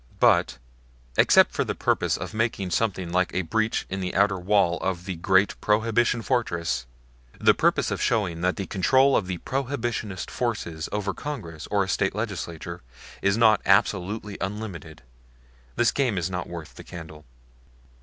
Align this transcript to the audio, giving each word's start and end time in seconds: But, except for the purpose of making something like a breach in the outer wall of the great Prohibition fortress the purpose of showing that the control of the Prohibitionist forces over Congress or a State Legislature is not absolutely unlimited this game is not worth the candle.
But, 0.19 0.57
except 1.15 1.51
for 1.51 1.63
the 1.63 1.75
purpose 1.75 2.17
of 2.17 2.33
making 2.33 2.71
something 2.71 3.11
like 3.11 3.35
a 3.35 3.43
breach 3.43 3.85
in 3.87 3.99
the 4.01 4.15
outer 4.15 4.39
wall 4.39 4.79
of 4.79 5.05
the 5.05 5.15
great 5.15 5.53
Prohibition 5.61 6.23
fortress 6.23 6.87
the 7.39 7.53
purpose 7.53 7.91
of 7.91 8.01
showing 8.01 8.41
that 8.41 8.55
the 8.55 8.65
control 8.65 9.15
of 9.15 9.27
the 9.27 9.37
Prohibitionist 9.37 10.31
forces 10.31 10.89
over 10.91 11.13
Congress 11.13 11.67
or 11.69 11.83
a 11.83 11.87
State 11.87 12.15
Legislature 12.15 12.81
is 13.21 13.37
not 13.37 13.61
absolutely 13.63 14.39
unlimited 14.41 15.03
this 15.75 15.91
game 15.91 16.17
is 16.17 16.31
not 16.31 16.49
worth 16.49 16.73
the 16.73 16.83
candle. 16.83 17.23